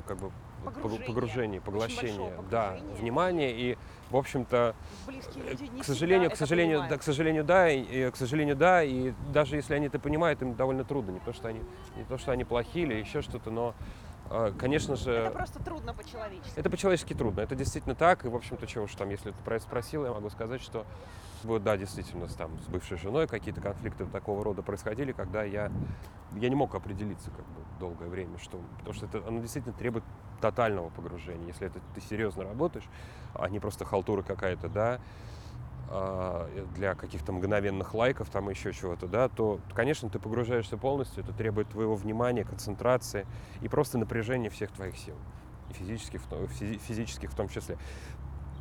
[0.07, 0.31] как бы
[0.67, 1.07] пог- Погружения.
[1.07, 3.79] погружения, Очень поглощения, большого да, внимания и,
[4.11, 4.75] в общем-то,
[5.09, 9.57] Э, к сожалению, к сожалению, да, к сожалению, да, и, к сожалению, да, и даже
[9.57, 11.61] если они это понимают, им довольно трудно, не то что они,
[11.97, 13.75] не то что они плохие или еще что-то, но,
[14.31, 16.59] э, конечно же, Это просто трудно по-человечески.
[16.59, 19.57] это по-человечески трудно, это действительно так, и, в общем-то, чего уж там, если ты про
[19.57, 20.85] это спросил, я могу сказать, что,
[21.45, 25.71] вот, да, действительно, там, с бывшей женой какие-то конфликты такого рода происходили, когда я,
[26.35, 30.05] я не мог определиться, как бы, долгое время, что, потому что это, оно действительно требует
[30.41, 32.89] тотального погружения, если это ты серьезно работаешь,
[33.35, 35.01] а не просто халтура какая-то, да,
[35.89, 41.33] а, для каких-то мгновенных лайков, там еще чего-то, да, то, конечно, ты погружаешься полностью, это
[41.33, 43.27] требует твоего внимания, концентрации
[43.63, 45.15] и просто напряжения всех твоих сил,
[45.71, 46.23] и физических,
[46.87, 47.77] физических в том числе.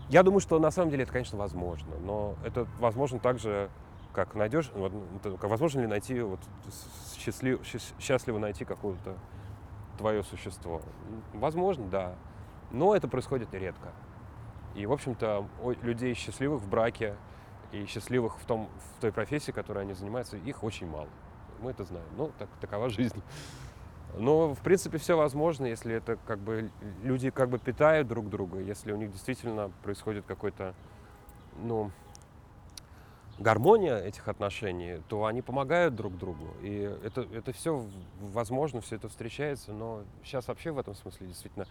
[0.10, 3.70] Я думаю, что на самом деле это, конечно, возможно, но это возможно также,
[4.13, 4.72] как найдешь,
[5.24, 6.39] как возможно ли найти, вот,
[7.18, 9.15] счастлив, счаст- счастливо найти какое-то
[9.98, 10.82] твое существо?
[11.34, 12.15] Возможно, да,
[12.72, 13.89] но это происходит редко.
[14.76, 15.48] И, в общем-то,
[15.82, 17.15] людей счастливых в браке
[17.72, 21.08] и счастливых в, том, в той профессии, которой они занимаются, их очень мало.
[21.62, 22.08] Мы это знаем.
[22.15, 23.22] Ну, так, такова жизнь.
[24.17, 26.71] Но, в принципе, все возможно, если это как бы
[27.04, 30.73] люди как бы питают друг друга, если у них действительно происходит какой-то,
[31.62, 31.91] ну,
[33.38, 36.47] гармония этих отношений, то они помогают друг другу.
[36.62, 37.86] И это, это все
[38.21, 41.65] возможно, все это встречается, но сейчас вообще в этом смысле действительно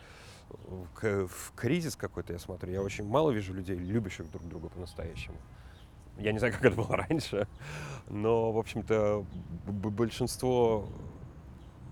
[0.51, 2.73] в кризис какой-то я смотрю.
[2.73, 5.37] Я очень мало вижу людей, любящих друг друга по-настоящему.
[6.19, 7.49] Я не знаю, как это было раньше,
[8.09, 9.25] но, в общем-то,
[9.67, 10.87] большинство,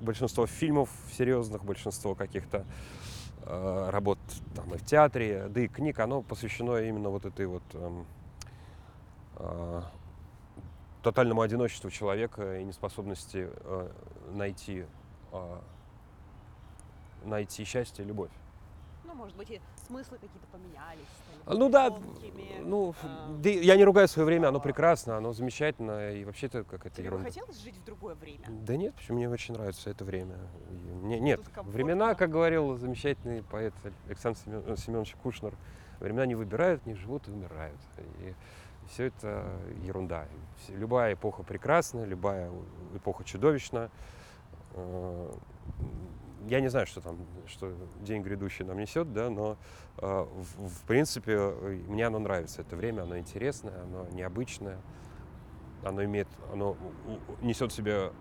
[0.02, 2.64] большинство фильмов серьезных, большинство каких-то
[3.44, 4.18] э, работ
[4.54, 8.06] там и в театре, да и книг, оно посвящено именно вот этой вот эм,
[9.36, 9.82] э,
[11.02, 13.90] тотальному одиночеству человека и неспособности э,
[14.32, 14.84] найти,
[15.32, 15.58] э,
[17.24, 18.30] найти счастье любовь.
[19.12, 21.06] Ну, может быть, и смыслы какие-то поменялись.
[21.42, 21.98] стали Ну более да,
[22.64, 26.64] ну, а, да я не ругаю свое время, оно прекрасно, оно замечательно, и вообще это
[26.64, 27.24] какая-то Тебе ерунда.
[27.26, 28.46] хотелось жить в другое время?
[28.48, 30.36] Да нет, почему мне очень нравится это время.
[30.70, 31.72] И мне, нет, Тут комфортно.
[31.72, 33.74] времена, как говорил замечательный поэт
[34.06, 35.54] Александр Семен- э, Семенович Кушнер,
[36.00, 37.78] времена не выбирают, не живут и умирают.
[38.20, 38.34] И
[38.88, 39.46] все это
[39.82, 40.26] ерунда.
[40.68, 42.50] Любая эпоха прекрасна, любая
[42.94, 43.90] эпоха чудовищна.
[46.44, 49.56] Э, Я не знаю, что там, что день грядущий нам несет, да, но
[49.98, 52.62] э, в, в принципе э, мне оно нравится.
[52.62, 54.78] Это время, оно интересное, оно необычное
[55.84, 56.76] оно имеет, оно
[57.40, 58.12] несет в себе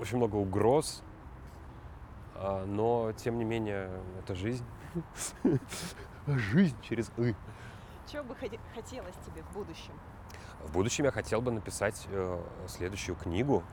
[0.00, 1.02] очень много угроз,
[2.36, 3.90] а, но тем не менее
[4.20, 4.64] это жизнь.
[6.26, 7.34] Жизнь через «ы».
[8.06, 9.92] Чего бы хоте- хотелось тебе в будущем?
[10.62, 13.64] В будущем я хотел бы написать э, следующую книгу.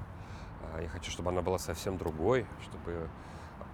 [0.73, 3.07] А, Я хочу, чтобы она была совсем другой, чтобы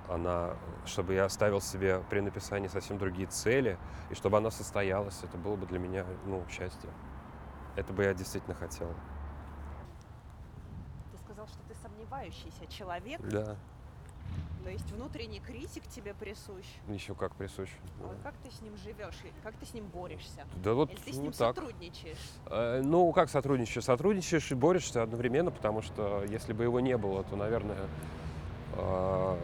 [0.10, 3.78] она, чтобы я оставил себе при написании совсем другие цели,
[4.10, 5.22] и чтобы она состоялась.
[5.24, 6.90] Это было бы для меня, ну, счастье.
[7.76, 8.90] Это бы я действительно хотел.
[11.12, 13.56] Ты сказал, что ты сомневающийся человек, Да,
[14.68, 16.66] то есть внутренний критик тебе присущ.
[16.90, 17.70] еще как присущ.
[18.02, 18.16] А да.
[18.22, 20.46] как ты с ним живешь как ты с ним борешься?
[20.62, 21.56] Да вот Или ты с ну, ним так.
[21.56, 22.32] сотрудничаешь?
[22.48, 23.86] Э, Ну, как сотрудничаешь?
[23.86, 27.78] Сотрудничаешь и борешься одновременно, потому что если бы его не было, то, наверное,
[28.74, 29.38] э,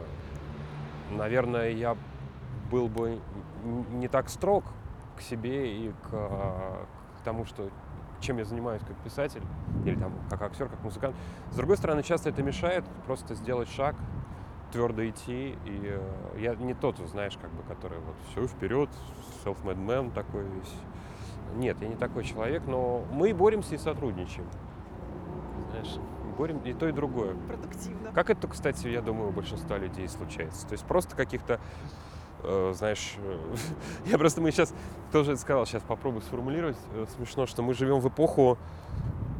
[1.13, 1.97] наверное, я
[2.71, 3.19] был бы
[3.91, 4.65] не так строг
[5.17, 6.85] к себе и к, э,
[7.19, 7.69] к тому, что
[8.19, 9.43] чем я занимаюсь как писатель
[9.85, 11.15] или там как актер, как музыкант.
[11.51, 13.95] С другой стороны, часто это мешает просто сделать шаг,
[14.71, 15.57] твердо идти.
[15.65, 16.01] И э,
[16.39, 18.89] я не тот, знаешь, как бы, который вот все вперед,
[19.45, 20.73] self-made man такой весь.
[21.55, 24.47] Нет, я не такой человек, но мы боремся и сотрудничаем.
[25.69, 25.99] Знаешь,
[26.33, 27.35] борем и то, и другое.
[27.47, 28.11] Продуктивно.
[28.13, 30.67] Как это, кстати, я думаю, у большинства людей случается.
[30.67, 31.59] То есть просто каких-то,
[32.43, 33.55] э, знаешь, э,
[34.05, 34.73] я просто, мы сейчас
[35.11, 36.77] тоже это сказал, сейчас попробую сформулировать.
[36.93, 38.57] Э, смешно, что мы живем в эпоху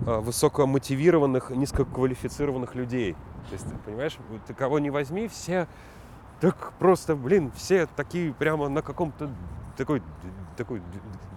[0.06, 3.14] э, высокомотивированных, низкоквалифицированных людей.
[3.50, 5.68] То есть, понимаешь, ты кого не возьми, все
[6.44, 9.30] так просто, блин, все такие прямо на каком-то
[9.78, 10.02] такой,
[10.58, 10.82] такой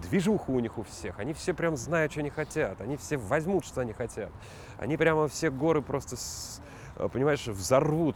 [0.01, 1.19] движуху у них у всех.
[1.19, 2.81] Они все прям знают, что они хотят.
[2.81, 4.31] Они все возьмут, что они хотят.
[4.77, 6.61] Они прямо все горы просто, с-
[6.97, 8.15] э, понимаешь, взорвут,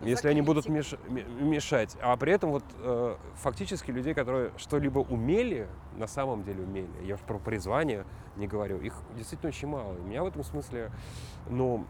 [0.00, 0.98] если они будут меш-
[1.42, 1.96] мешать.
[2.00, 7.14] А при этом вот э, фактически людей, которые что-либо умели, на самом деле умели, я
[7.16, 8.04] уж про призвание
[8.36, 9.96] не говорю, их действительно очень мало.
[9.96, 10.92] И меня в этом смысле,
[11.48, 11.84] ну,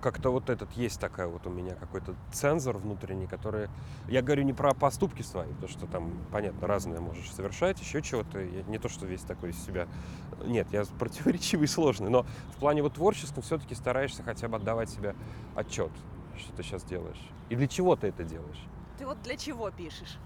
[0.00, 3.68] как-то вот этот есть такая вот у меня какой-то цензор внутренний, который...
[4.08, 8.42] Я говорю не про поступки свои, потому что там, понятно, разное можешь совершать, еще чего-то.
[8.42, 9.86] Не то, что весь такой из себя...
[10.44, 14.90] Нет, я противоречивый и сложный, но в плане вот творческом все-таки стараешься хотя бы отдавать
[14.90, 15.14] себе
[15.54, 15.90] отчет,
[16.36, 17.20] что ты сейчас делаешь.
[17.48, 18.64] И для чего ты это делаешь?
[18.98, 20.18] Ты вот для чего пишешь?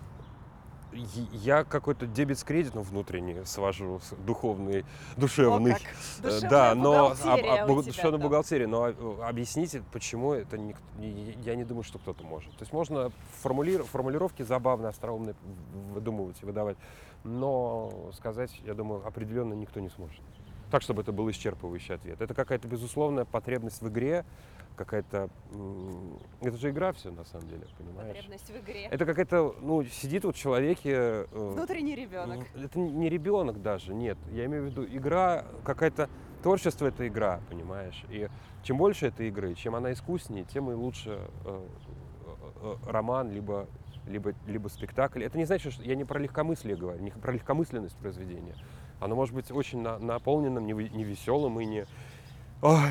[0.95, 4.85] Я какой-то дебет с кредитом внутренний свожу, духовный,
[5.17, 5.73] душевный.
[5.73, 5.83] О, как.
[5.83, 10.33] Э, Душевная Да, но бухгалтерия об- у об- тебя душевная бухгалтерия, но э, объясните, почему
[10.33, 12.51] это и- я не думаю, что кто-то может.
[12.53, 13.11] То есть можно
[13.43, 15.35] формулир- формулировки забавные, остроумные
[15.93, 16.77] выдумывать и выдавать,
[17.25, 20.21] но сказать, я думаю, определенно никто не сможет.
[20.71, 22.21] Так, чтобы это был исчерпывающий ответ.
[22.21, 24.25] Это какая-то безусловная потребность в игре,
[24.77, 25.29] какая-то...
[26.41, 28.15] Это же игра все, на самом деле, понимаешь?
[28.17, 28.85] Потребность в игре.
[28.91, 30.91] Это какая-то, ну, сидит вот в человеке...
[30.93, 32.47] э, Внутренний ребенок.
[32.55, 34.19] Это не ребенок даже, нет.
[34.33, 36.09] Я имею в виду игра, какая-то
[36.43, 38.05] творчество это игра, понимаешь?
[38.11, 38.29] И
[38.63, 41.67] чем больше этой игры, чем она искуснее, тем и лучше э,
[42.63, 43.67] э, роман, либо,
[44.07, 45.23] либо, либо спектакль.
[45.25, 48.55] Это не значит, что я не про легкомыслие говорю, не про легкомысленность произведения.
[49.01, 51.87] Оно может быть очень на- наполненным, не, не веселым и не,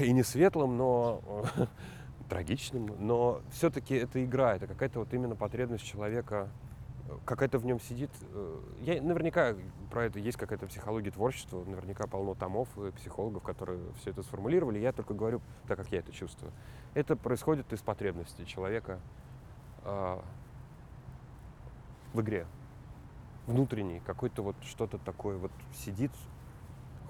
[0.02, 1.66] и не светлым, но э,
[2.30, 2.96] трагичным.
[3.00, 6.50] Но все-таки это игра, это какая-то вот именно потребность человека
[7.10, 8.12] э, какая-то в нем сидит.
[8.22, 9.56] э, Я наверняка
[9.90, 14.78] про это есть какая-то психология творчества, наверняка полно томов и психологов, которые все это сформулировали.
[14.78, 16.52] Я только говорю так, как я это чувствую.
[16.94, 19.00] Это происходит из потребности человека
[19.84, 20.24] а,
[22.14, 22.46] в игре.
[23.48, 26.12] Внутренней, какой-то вот что-то такое вот сидит,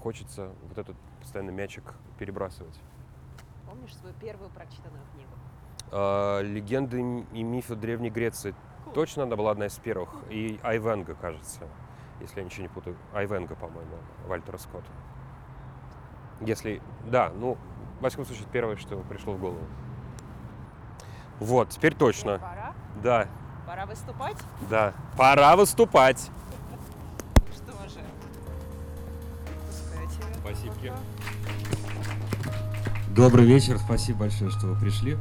[0.03, 2.77] хочется вот этот постоянно мячик перебрасывать.
[3.65, 5.31] Помнишь свою первую прочитанную книгу?
[5.91, 8.53] А, Легенды и мифы Древней Греции.
[8.85, 8.93] Cool.
[8.93, 10.09] Точно она была одна из первых.
[10.29, 11.61] И Айвенга, кажется.
[12.19, 12.97] Если я ничего не путаю.
[13.13, 13.95] Айвенга, по-моему,
[14.27, 14.91] Вальтера Скотта.
[16.41, 16.81] Если...
[17.05, 17.57] Да, ну,
[18.01, 19.65] во всяком случае, первое, что пришло в голову.
[21.39, 22.39] Вот, теперь точно.
[22.39, 22.73] Пора?
[23.01, 23.27] Да,
[23.65, 24.37] Пора выступать?
[24.69, 24.93] да.
[25.17, 26.29] Пора выступать.
[30.53, 30.95] Спасибо.
[33.15, 35.17] Добрый вечер, спасибо большое, что вы пришли.